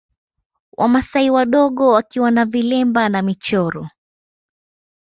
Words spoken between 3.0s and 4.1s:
na michoro